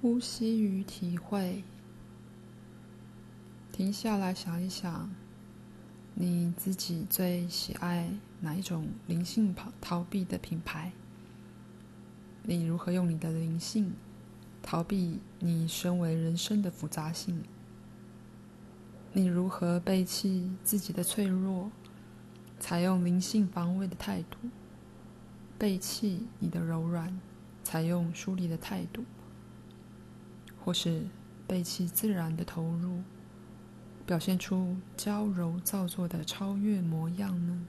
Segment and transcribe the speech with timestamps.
[0.00, 1.64] 呼吸与体会，
[3.72, 5.10] 停下来想一想，
[6.14, 10.92] 你自己最喜爱哪一种灵性逃逃避的品牌？
[12.42, 13.94] 你如何用你的灵性
[14.62, 17.42] 逃避你身为人生的复杂性？
[19.14, 21.70] 你如何背弃自己的脆弱，
[22.60, 24.36] 采用灵性防卫的态度？
[25.58, 27.18] 背弃你的柔软，
[27.64, 29.02] 采用疏离的态度？
[30.66, 31.06] 或是
[31.46, 33.00] 背弃自然的投入，
[34.04, 37.64] 表现出娇柔造作的超越模样呢？